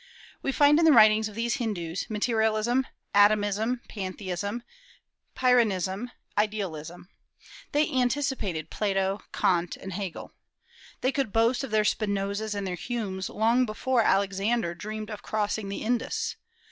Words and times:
"We 0.41 0.51
find 0.51 0.79
in 0.79 0.85
the 0.85 0.91
writings 0.91 1.29
of 1.29 1.35
these 1.35 1.57
Hindus 1.57 2.09
materialism, 2.09 2.87
atomism, 3.13 3.81
pantheism, 3.87 4.63
Pyrrhonism, 5.35 6.09
idealism. 6.35 7.07
They 7.71 7.87
anticipated 7.87 8.71
Plato, 8.71 9.21
Kant, 9.31 9.77
and 9.77 9.93
Hegel. 9.93 10.33
They 11.01 11.11
could 11.11 11.31
boast 11.31 11.63
of 11.63 11.69
their 11.69 11.83
Spinozas 11.85 12.55
and 12.55 12.65
their 12.65 12.73
Humes 12.73 13.29
long 13.29 13.63
before 13.67 14.01
Alexander 14.01 14.73
dreamed 14.73 15.11
of 15.11 15.21
crossing 15.21 15.69
the 15.69 15.83
Indus. 15.83 16.35